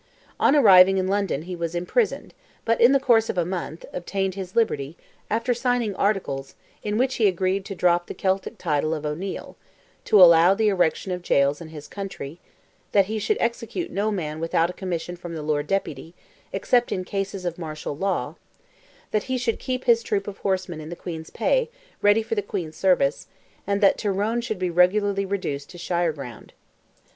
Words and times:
On 0.39 0.55
arriving 0.55 0.97
in 0.97 1.07
London 1.07 1.43
he 1.43 1.55
was 1.55 1.75
imprisoned, 1.75 2.33
but, 2.65 2.81
in 2.81 2.91
the 2.91 2.99
course 2.99 3.29
of 3.29 3.37
a 3.37 3.45
month, 3.45 3.85
obtained 3.93 4.33
his 4.33 4.55
liberty, 4.55 4.97
after 5.29 5.53
signing 5.53 5.93
articles, 5.93 6.55
in 6.81 6.97
which 6.97 7.17
he 7.17 7.27
agreed 7.27 7.65
to 7.65 7.75
drop 7.75 8.07
the 8.07 8.15
Celtic 8.15 8.57
title 8.57 8.95
of 8.95 9.05
O'Neil; 9.05 9.57
to 10.05 10.19
allow 10.19 10.55
the 10.55 10.69
erection 10.69 11.11
of 11.11 11.21
gaols 11.21 11.61
in 11.61 11.67
his 11.67 11.87
country; 11.87 12.39
that 12.93 13.05
he 13.05 13.19
should 13.19 13.37
execute 13.39 13.91
no 13.91 14.09
man 14.09 14.39
without 14.39 14.71
a 14.71 14.73
commission 14.73 15.15
from 15.15 15.35
the 15.35 15.43
Lord 15.43 15.67
Deputy, 15.67 16.15
except 16.51 16.91
in 16.91 17.03
cases 17.03 17.45
of 17.45 17.59
martial 17.59 17.95
law; 17.95 18.37
that 19.11 19.25
he 19.29 19.37
should 19.37 19.59
keep 19.59 19.83
his 19.83 20.01
troop 20.01 20.27
of 20.27 20.39
horsemen 20.39 20.81
in 20.81 20.89
the 20.89 20.95
Queen's 20.95 21.29
pay, 21.29 21.69
ready 22.01 22.23
for 22.23 22.33
the 22.33 22.41
Queen's 22.41 22.75
service, 22.75 23.27
and 23.67 23.81
that 23.81 23.99
Tyrone 23.99 24.41
should 24.41 24.57
be 24.57 24.71
regularly 24.71 25.27
reduced 25.27 25.69
to 25.69 25.77
shire 25.77 26.11
ground. 26.11 26.53